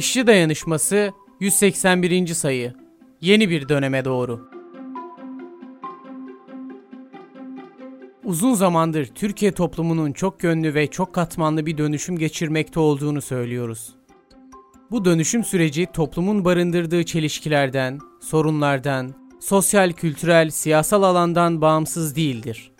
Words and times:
İşçi 0.00 0.26
Dayanışması 0.26 1.12
181. 1.40 2.26
sayı. 2.26 2.74
Yeni 3.20 3.50
bir 3.50 3.68
döneme 3.68 4.04
doğru. 4.04 4.48
Uzun 8.24 8.54
zamandır 8.54 9.06
Türkiye 9.06 9.52
toplumunun 9.52 10.12
çok 10.12 10.44
yönlü 10.44 10.74
ve 10.74 10.86
çok 10.86 11.14
katmanlı 11.14 11.66
bir 11.66 11.78
dönüşüm 11.78 12.18
geçirmekte 12.18 12.80
olduğunu 12.80 13.22
söylüyoruz. 13.22 13.94
Bu 14.90 15.04
dönüşüm 15.04 15.44
süreci 15.44 15.86
toplumun 15.92 16.44
barındırdığı 16.44 17.04
çelişkilerden, 17.04 17.98
sorunlardan, 18.20 19.14
sosyal, 19.40 19.92
kültürel, 19.92 20.50
siyasal 20.50 21.02
alandan 21.02 21.60
bağımsız 21.60 22.16
değildir. 22.16 22.72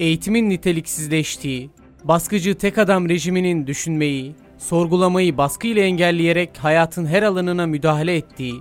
Eğitimin 0.00 0.50
niteliksizleştiği, 0.50 1.70
baskıcı 2.04 2.54
tek 2.54 2.78
adam 2.78 3.08
rejiminin 3.08 3.66
düşünmeyi, 3.66 4.34
sorgulamayı 4.60 5.36
baskıyla 5.36 5.82
engelleyerek 5.82 6.50
hayatın 6.58 7.06
her 7.06 7.22
alanına 7.22 7.66
müdahale 7.66 8.16
ettiği, 8.16 8.54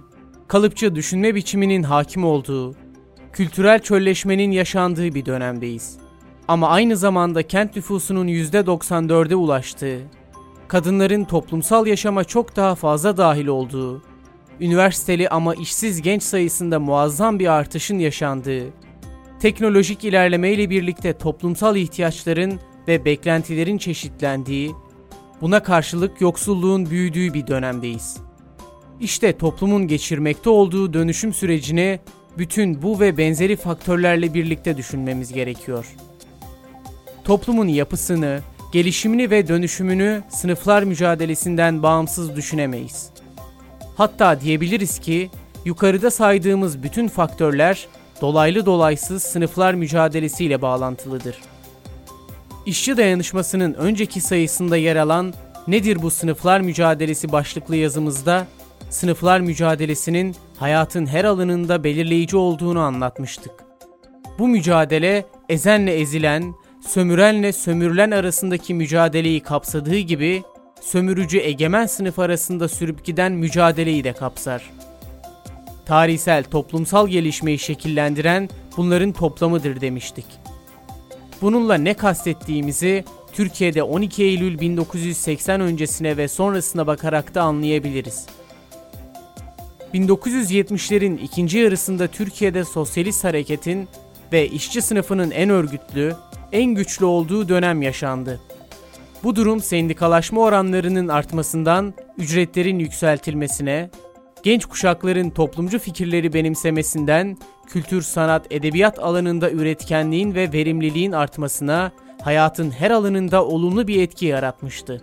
kalıpçı 0.47 0.95
düşünme 0.95 1.35
biçiminin 1.35 1.83
hakim 1.83 2.25
olduğu, 2.25 2.75
kültürel 3.33 3.79
çölleşmenin 3.79 4.51
yaşandığı 4.51 5.15
bir 5.15 5.25
dönemdeyiz. 5.25 5.97
Ama 6.47 6.69
aynı 6.69 6.97
zamanda 6.97 7.43
kent 7.43 7.75
nüfusunun 7.75 8.27
%94'e 8.27 9.35
ulaştığı, 9.35 9.99
kadınların 10.67 11.23
toplumsal 11.23 11.87
yaşama 11.87 12.23
çok 12.23 12.55
daha 12.55 12.75
fazla 12.75 13.17
dahil 13.17 13.47
olduğu, 13.47 14.01
üniversiteli 14.59 15.29
ama 15.29 15.55
işsiz 15.55 16.01
genç 16.01 16.23
sayısında 16.23 16.79
muazzam 16.79 17.39
bir 17.39 17.47
artışın 17.47 17.99
yaşandığı, 17.99 18.63
teknolojik 19.39 20.03
ilerlemeyle 20.03 20.69
birlikte 20.69 21.17
toplumsal 21.17 21.75
ihtiyaçların 21.75 22.59
ve 22.87 23.05
beklentilerin 23.05 23.77
çeşitlendiği, 23.77 24.71
buna 25.41 25.63
karşılık 25.63 26.21
yoksulluğun 26.21 26.89
büyüdüğü 26.89 27.33
bir 27.33 27.47
dönemdeyiz. 27.47 28.17
İşte 28.99 29.37
toplumun 29.37 29.87
geçirmekte 29.87 30.49
olduğu 30.49 30.93
dönüşüm 30.93 31.33
sürecini 31.33 31.99
bütün 32.37 32.81
bu 32.81 32.99
ve 32.99 33.17
benzeri 33.17 33.55
faktörlerle 33.55 34.33
birlikte 34.33 34.77
düşünmemiz 34.77 35.33
gerekiyor. 35.33 35.95
Toplumun 37.23 37.67
yapısını, 37.67 38.39
gelişimini 38.71 39.31
ve 39.31 39.47
dönüşümünü 39.47 40.23
sınıflar 40.29 40.83
mücadelesinden 40.83 41.83
bağımsız 41.83 42.35
düşünemeyiz. 42.35 43.09
Hatta 43.95 44.41
diyebiliriz 44.41 44.99
ki 44.99 45.29
yukarıda 45.65 46.11
saydığımız 46.11 46.83
bütün 46.83 47.07
faktörler 47.07 47.87
dolaylı 48.21 48.65
dolaysız 48.65 49.23
sınıflar 49.23 49.73
mücadelesiyle 49.73 50.61
bağlantılıdır. 50.61 51.35
İşçi 52.69 52.97
dayanışmasının 52.97 53.73
önceki 53.73 54.21
sayısında 54.21 54.77
yer 54.77 54.95
alan 54.95 55.33
Nedir 55.67 56.01
bu 56.01 56.11
sınıflar 56.11 56.61
mücadelesi 56.61 57.31
başlıklı 57.31 57.75
yazımızda 57.75 58.47
sınıflar 58.89 59.39
mücadelesinin 59.39 60.35
hayatın 60.57 61.05
her 61.05 61.25
alanında 61.25 61.83
belirleyici 61.83 62.37
olduğunu 62.37 62.79
anlatmıştık. 62.79 63.51
Bu 64.39 64.47
mücadele 64.47 65.25
ezenle 65.49 65.93
ezilen, 65.93 66.53
sömürenle 66.87 67.53
sömürülen 67.53 68.11
arasındaki 68.11 68.73
mücadeleyi 68.73 69.39
kapsadığı 69.39 69.97
gibi 69.97 70.43
sömürücü 70.81 71.39
egemen 71.39 71.85
sınıf 71.85 72.19
arasında 72.19 72.67
sürüp 72.67 73.05
giden 73.05 73.31
mücadeleyi 73.31 74.03
de 74.03 74.13
kapsar. 74.13 74.69
Tarihsel 75.85 76.43
toplumsal 76.43 77.07
gelişmeyi 77.07 77.59
şekillendiren 77.59 78.49
bunların 78.77 79.11
toplamıdır 79.11 79.81
demiştik. 79.81 80.25
Bununla 81.41 81.75
ne 81.75 81.93
kastettiğimizi 81.93 83.03
Türkiye'de 83.33 83.83
12 83.83 84.23
Eylül 84.23 84.59
1980 84.59 85.61
öncesine 85.61 86.17
ve 86.17 86.27
sonrasına 86.27 86.87
bakarak 86.87 87.35
da 87.35 87.41
anlayabiliriz. 87.41 88.25
1970'lerin 89.93 91.17
ikinci 91.17 91.57
yarısında 91.57 92.07
Türkiye'de 92.07 92.65
sosyalist 92.65 93.23
hareketin 93.23 93.87
ve 94.33 94.47
işçi 94.47 94.81
sınıfının 94.81 95.31
en 95.31 95.49
örgütlü, 95.49 96.15
en 96.51 96.65
güçlü 96.65 97.05
olduğu 97.05 97.49
dönem 97.49 97.81
yaşandı. 97.81 98.39
Bu 99.23 99.35
durum 99.35 99.59
sendikalaşma 99.59 100.41
oranlarının 100.41 101.07
artmasından 101.07 101.93
ücretlerin 102.17 102.79
yükseltilmesine, 102.79 103.89
genç 104.43 104.65
kuşakların 104.65 105.29
toplumcu 105.29 105.79
fikirleri 105.79 106.33
benimsemesinden 106.33 107.37
kültür, 107.67 108.01
sanat, 108.01 108.45
edebiyat 108.51 108.99
alanında 108.99 109.51
üretkenliğin 109.51 110.35
ve 110.35 110.53
verimliliğin 110.53 111.11
artmasına, 111.11 111.91
hayatın 112.21 112.71
her 112.71 112.91
alanında 112.91 113.45
olumlu 113.45 113.87
bir 113.87 114.01
etki 114.01 114.25
yaratmıştı. 114.25 115.01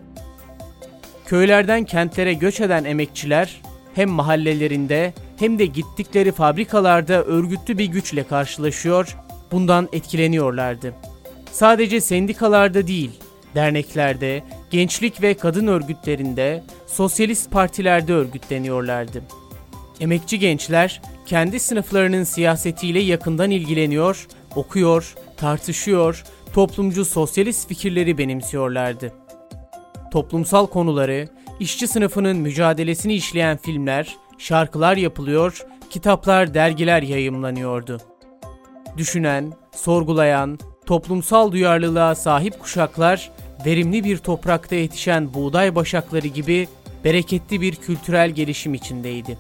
Köylerden 1.27 1.85
kentlere 1.85 2.33
göç 2.33 2.61
eden 2.61 2.85
emekçiler 2.85 3.63
hem 3.95 4.11
mahallelerinde 4.11 5.15
hem 5.37 5.59
de 5.59 5.67
gittikleri 5.67 6.33
fabrikalarda 6.33 7.25
örgütlü 7.25 7.79
bir 7.79 7.85
güçle 7.85 8.25
karşılaşıyor, 8.25 9.17
bundan 9.53 9.89
etkileniyorlardı. 9.93 10.95
Sadece 11.53 12.01
sendikalarda 12.01 12.87
değil, 12.87 13.11
derneklerde, 13.57 14.43
gençlik 14.71 15.23
ve 15.23 15.35
kadın 15.35 15.67
örgütlerinde, 15.67 16.65
sosyalist 16.87 17.51
partilerde 17.51 18.13
örgütleniyorlardı. 18.13 19.23
Emekçi 20.01 20.39
gençler 20.39 21.03
kendi 21.27 21.61
sınıflarının 21.61 22.25
siyasetiyle 22.25 23.01
yakından 23.01 23.51
ilgileniyor, 23.51 24.27
okuyor, 24.57 25.15
tartışıyor, 25.37 26.25
toplumcu 26.55 27.05
sosyalist 27.05 27.69
fikirleri 27.69 28.19
benimsiyorlardı. 28.19 29.13
Toplumsal 30.13 30.67
konuları, 30.67 31.29
işçi 31.61 31.89
sınıfının 31.89 32.37
mücadelesini 32.37 33.15
işleyen 33.15 33.57
filmler, 33.57 34.17
şarkılar 34.39 34.97
yapılıyor, 34.97 35.67
kitaplar, 35.91 36.55
dergiler 36.55 37.03
yayımlanıyordu. 37.03 38.01
Düşünen, 38.97 39.53
sorgulayan, 39.75 40.59
toplumsal 40.87 41.53
duyarlılığa 41.53 42.15
sahip 42.15 42.61
kuşaklar, 42.61 43.33
verimli 43.67 44.05
bir 44.05 44.19
toprakta 44.19 44.75
yetişen 44.75 45.35
buğday 45.35 45.75
başakları 45.75 46.27
gibi 46.27 46.69
bereketli 47.05 47.61
bir 47.61 47.77
kültürel 47.77 48.31
gelişim 48.31 48.75
içindeydi. 48.75 49.39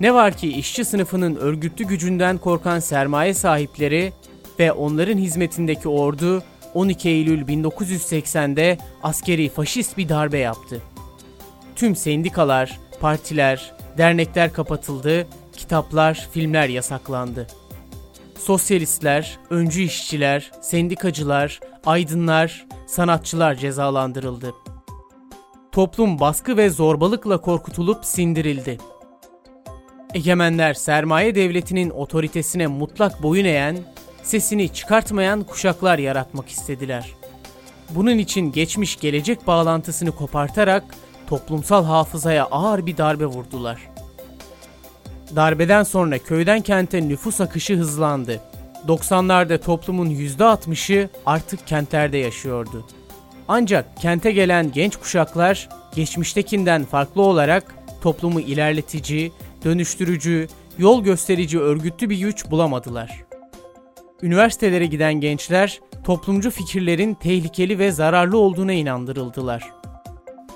Ne 0.00 0.14
var 0.14 0.36
ki 0.36 0.48
işçi 0.48 0.84
sınıfının 0.84 1.36
örgütlü 1.36 1.84
gücünden 1.84 2.38
korkan 2.38 2.78
sermaye 2.78 3.34
sahipleri 3.34 4.12
ve 4.58 4.72
onların 4.72 5.18
hizmetindeki 5.18 5.88
ordu 5.88 6.42
12 6.74 7.08
Eylül 7.08 7.42
1980'de 7.42 8.78
askeri 9.02 9.48
faşist 9.48 9.98
bir 9.98 10.08
darbe 10.08 10.38
yaptı. 10.38 10.82
Tüm 11.76 11.96
sendikalar, 11.96 12.78
partiler, 13.00 13.72
dernekler 13.98 14.52
kapatıldı, 14.52 15.26
kitaplar, 15.56 16.28
filmler 16.32 16.68
yasaklandı. 16.68 17.46
Sosyalistler, 18.38 19.38
öncü 19.50 19.82
işçiler, 19.82 20.50
sendikacılar, 20.60 21.60
aydınlar, 21.86 22.66
sanatçılar 22.86 23.54
cezalandırıldı. 23.54 24.54
Toplum 25.72 26.20
baskı 26.20 26.56
ve 26.56 26.70
zorbalıkla 26.70 27.40
korkutulup 27.40 28.04
sindirildi. 28.04 28.78
Egemenler 30.14 30.74
sermaye 30.74 31.34
devletinin 31.34 31.90
otoritesine 31.90 32.66
mutlak 32.66 33.22
boyun 33.22 33.44
eğen, 33.44 33.78
sesini 34.22 34.68
çıkartmayan 34.68 35.42
kuşaklar 35.42 35.98
yaratmak 35.98 36.48
istediler. 36.48 37.14
Bunun 37.90 38.18
için 38.18 38.52
geçmiş 38.52 38.96
gelecek 39.00 39.46
bağlantısını 39.46 40.12
kopartarak 40.12 40.84
toplumsal 41.26 41.84
hafızaya 41.84 42.44
ağır 42.44 42.86
bir 42.86 42.96
darbe 42.96 43.26
vurdular. 43.26 43.90
Darbeden 45.36 45.82
sonra 45.82 46.18
köyden 46.18 46.60
kente 46.60 47.08
nüfus 47.08 47.40
akışı 47.40 47.76
hızlandı. 47.76 48.40
90'larda 48.88 49.60
toplumun 49.60 50.10
%60'ı 50.10 51.08
artık 51.26 51.66
kentlerde 51.66 52.18
yaşıyordu. 52.18 52.86
Ancak 53.48 53.96
kente 53.96 54.32
gelen 54.32 54.72
genç 54.72 54.96
kuşaklar 54.96 55.68
geçmiştekinden 55.94 56.84
farklı 56.84 57.22
olarak 57.22 57.74
toplumu 58.02 58.40
ilerletici, 58.40 59.32
dönüştürücü, 59.64 60.48
yol 60.78 61.04
gösterici 61.04 61.60
örgütlü 61.60 62.10
bir 62.10 62.18
güç 62.18 62.50
bulamadılar. 62.50 63.24
Üniversitelere 64.22 64.86
giden 64.86 65.14
gençler 65.14 65.80
toplumcu 66.04 66.50
fikirlerin 66.50 67.14
tehlikeli 67.14 67.78
ve 67.78 67.92
zararlı 67.92 68.38
olduğuna 68.38 68.72
inandırıldılar. 68.72 69.70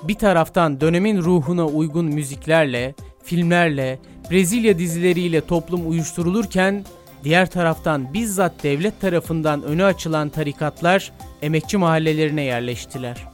Bir 0.03 0.15
taraftan 0.15 0.81
dönemin 0.81 1.21
ruhuna 1.21 1.65
uygun 1.65 2.05
müziklerle, 2.05 2.95
filmlerle, 3.23 3.99
Brezilya 4.31 4.79
dizileriyle 4.79 5.41
toplum 5.41 5.89
uyuşturulurken 5.89 6.85
diğer 7.25 7.49
taraftan 7.49 8.13
bizzat 8.13 8.63
devlet 8.63 9.01
tarafından 9.01 9.63
önü 9.63 9.83
açılan 9.83 10.29
tarikatlar 10.29 11.11
emekçi 11.41 11.77
mahallelerine 11.77 12.41
yerleştiler. 12.43 13.27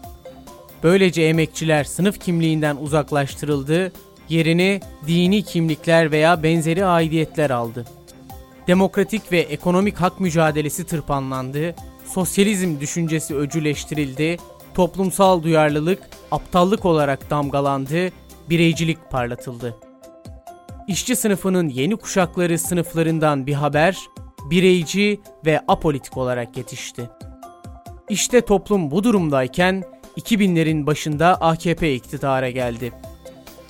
Böylece 0.84 1.22
emekçiler 1.22 1.84
sınıf 1.84 2.20
kimliğinden 2.20 2.76
uzaklaştırıldı, 2.76 3.92
yerini 4.30 4.82
dini 5.08 5.44
kimlikler 5.44 6.12
veya 6.12 6.44
benzeri 6.44 6.86
aidiyetler 6.86 7.50
aldı. 7.50 7.86
Demokratik 8.68 9.32
ve 9.32 9.40
ekonomik 9.40 9.98
hak 9.98 10.20
mücadelesi 10.20 10.86
tırpanlandı, 10.86 11.76
sosyalizm 12.06 12.80
düşüncesi 12.80 13.36
öcüleştirildi, 13.36 14.38
toplumsal 14.74 15.44
duyarlılık 15.44 16.00
aptallık 16.32 16.86
olarak 16.86 17.30
damgalandı, 17.30 18.10
bireycilik 18.50 19.12
parlatıldı. 19.12 19.91
İşçi 20.92 21.16
sınıfının 21.16 21.70
yeni 21.70 21.96
kuşakları 21.96 22.60
sınıflarından 22.60 23.48
bir 23.48 23.54
haber, 23.54 23.98
bireyci 24.50 25.22
ve 25.46 25.62
apolitik 25.68 26.18
olarak 26.18 26.58
yetişti. 26.58 27.10
İşte 28.10 28.42
toplum 28.42 28.92
bu 28.92 29.04
durumdayken 29.04 29.84
2000'lerin 30.18 30.86
başında 30.86 31.42
AKP 31.42 31.96
iktidara 31.96 32.50
geldi. 32.50 32.92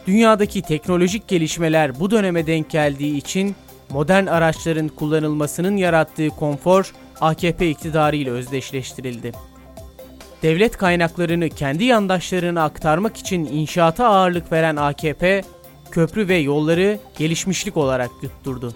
Dünyadaki 0.07 0.62
teknolojik 0.62 1.27
gelişmeler 1.27 2.00
bu 2.00 2.12
döneme 2.12 2.47
denk 2.47 2.69
geldiği 2.69 3.18
için 3.18 3.56
modern 3.89 4.25
araçların 4.25 4.88
kullanılmasının 4.88 5.77
yarattığı 5.77 6.29
konfor 6.29 6.94
AKP 7.21 7.69
iktidarı 7.69 8.15
ile 8.15 8.31
özdeşleştirildi. 8.31 9.31
Devlet 10.44 10.77
kaynaklarını 10.77 11.50
kendi 11.50 11.83
yandaşlarına 11.83 12.63
aktarmak 12.63 13.18
için 13.18 13.45
inşaata 13.45 14.06
ağırlık 14.06 14.51
veren 14.51 14.75
AKP, 14.75 15.44
köprü 15.92 16.28
ve 16.28 16.38
yolları 16.38 17.00
gelişmişlik 17.18 17.78
olarak 17.78 18.12
yutturdu. 18.22 18.74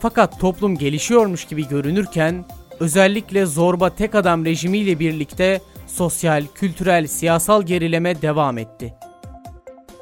Fakat 0.00 0.40
toplum 0.40 0.78
gelişiyormuş 0.78 1.44
gibi 1.44 1.68
görünürken, 1.68 2.44
özellikle 2.80 3.46
zorba 3.46 3.90
tek 3.90 4.14
adam 4.14 4.44
rejimiyle 4.44 4.98
birlikte 4.98 5.60
sosyal, 5.86 6.44
kültürel, 6.54 7.06
siyasal 7.06 7.62
gerileme 7.62 8.22
devam 8.22 8.58
etti. 8.58 8.94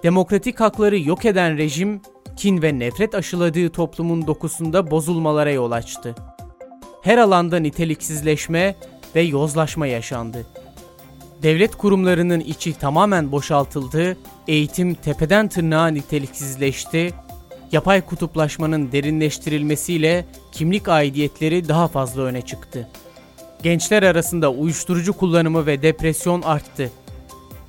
Demokratik 0.03 0.61
hakları 0.61 0.99
yok 0.99 1.25
eden 1.25 1.59
rejim, 1.59 2.01
kin 2.37 2.63
ve 2.63 2.79
nefret 2.79 3.15
aşıladığı 3.15 3.71
toplumun 3.71 4.27
dokusunda 4.27 4.91
bozulmalara 4.91 5.51
yol 5.51 5.71
açtı. 5.71 6.15
Her 7.03 7.19
alanda 7.19 7.59
niteliksizleşme 7.59 8.75
ve 9.15 9.21
yozlaşma 9.21 9.87
yaşandı. 9.87 10.47
Devlet 11.45 11.77
kurumlarının 11.77 12.41
içi 12.41 12.79
tamamen 12.79 13.33
boşaltıldı, 13.33 14.17
eğitim 14.49 14.95
tepeden 14.95 15.49
tırnağa 15.49 15.87
niteliksizleşti, 15.87 17.15
yapay 17.73 18.01
kutuplaşmanın 18.01 18.93
derinleştirilmesiyle 18.93 20.25
kimlik 20.53 20.89
aidiyetleri 20.89 21.69
daha 21.69 21.89
fazla 21.89 22.23
öne 22.23 22.43
çıktı. 22.43 22.89
Gençler 23.63 24.03
arasında 24.03 24.53
uyuşturucu 24.53 25.13
kullanımı 25.13 25.67
ve 25.67 25.83
depresyon 25.83 26.43
arttı. 26.43 26.91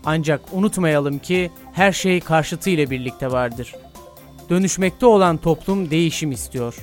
Ancak 0.06 0.42
unutmayalım 0.52 1.20
ki 1.20 1.52
her 1.74 1.92
şey 1.92 2.20
karşıtıyla 2.20 2.90
birlikte 2.90 3.32
vardır. 3.32 3.76
Dönüşmekte 4.50 5.06
olan 5.06 5.38
toplum 5.38 5.90
değişim 5.90 6.32
istiyor. 6.32 6.76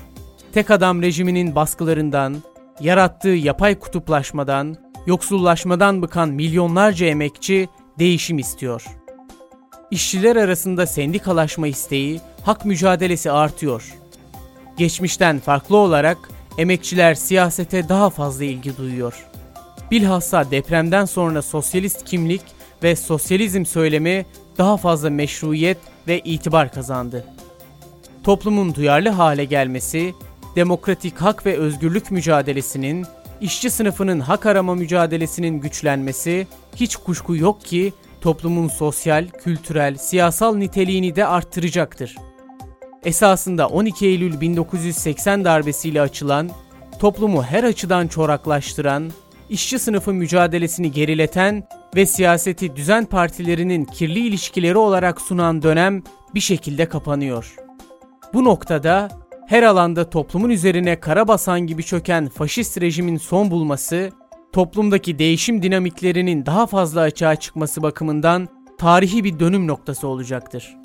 Tek 0.52 0.70
adam 0.70 1.02
rejiminin 1.02 1.54
baskılarından, 1.54 2.42
yarattığı 2.80 3.28
yapay 3.28 3.78
kutuplaşmadan, 3.78 4.91
yoksullaşmadan 5.06 6.02
bıkan 6.02 6.28
milyonlarca 6.28 7.06
emekçi 7.06 7.68
değişim 7.98 8.38
istiyor. 8.38 8.84
İşçiler 9.90 10.36
arasında 10.36 10.86
sendikalaşma 10.86 11.68
isteği, 11.68 12.20
hak 12.42 12.64
mücadelesi 12.64 13.32
artıyor. 13.32 13.94
Geçmişten 14.76 15.38
farklı 15.38 15.76
olarak 15.76 16.18
emekçiler 16.58 17.14
siyasete 17.14 17.88
daha 17.88 18.10
fazla 18.10 18.44
ilgi 18.44 18.76
duyuyor. 18.76 19.26
Bilhassa 19.90 20.50
depremden 20.50 21.04
sonra 21.04 21.42
sosyalist 21.42 22.04
kimlik 22.04 22.42
ve 22.82 22.96
sosyalizm 22.96 23.64
söylemi 23.64 24.26
daha 24.58 24.76
fazla 24.76 25.10
meşruiyet 25.10 25.78
ve 26.08 26.20
itibar 26.20 26.72
kazandı. 26.72 27.24
Toplumun 28.24 28.74
duyarlı 28.74 29.08
hale 29.08 29.44
gelmesi, 29.44 30.14
demokratik 30.56 31.16
hak 31.16 31.46
ve 31.46 31.56
özgürlük 31.56 32.10
mücadelesinin, 32.10 33.06
işçi 33.42 33.70
sınıfının 33.70 34.20
hak 34.20 34.46
arama 34.46 34.74
mücadelesinin 34.74 35.60
güçlenmesi 35.60 36.46
hiç 36.76 36.96
kuşku 36.96 37.36
yok 37.36 37.64
ki 37.64 37.92
toplumun 38.20 38.68
sosyal, 38.68 39.26
kültürel, 39.44 39.96
siyasal 39.96 40.56
niteliğini 40.56 41.16
de 41.16 41.26
arttıracaktır. 41.26 42.16
Esasında 43.04 43.68
12 43.68 44.06
Eylül 44.06 44.40
1980 44.40 45.44
darbesiyle 45.44 46.00
açılan, 46.00 46.50
toplumu 46.98 47.42
her 47.42 47.64
açıdan 47.64 48.08
çoraklaştıran, 48.08 49.10
işçi 49.50 49.78
sınıfı 49.78 50.12
mücadelesini 50.12 50.92
gerileten 50.92 51.68
ve 51.96 52.06
siyaseti 52.06 52.76
düzen 52.76 53.04
partilerinin 53.04 53.84
kirli 53.84 54.26
ilişkileri 54.26 54.78
olarak 54.78 55.20
sunan 55.20 55.62
dönem 55.62 56.02
bir 56.34 56.40
şekilde 56.40 56.88
kapanıyor. 56.88 57.54
Bu 58.34 58.44
noktada 58.44 59.21
her 59.46 59.62
alanda 59.62 60.10
toplumun 60.10 60.50
üzerine 60.50 61.00
kara 61.00 61.28
basan 61.28 61.60
gibi 61.60 61.82
çöken 61.82 62.28
faşist 62.28 62.80
rejimin 62.80 63.16
son 63.16 63.50
bulması, 63.50 64.10
toplumdaki 64.52 65.18
değişim 65.18 65.62
dinamiklerinin 65.62 66.46
daha 66.46 66.66
fazla 66.66 67.00
açığa 67.00 67.36
çıkması 67.36 67.82
bakımından 67.82 68.48
tarihi 68.78 69.24
bir 69.24 69.38
dönüm 69.38 69.66
noktası 69.66 70.08
olacaktır. 70.08 70.81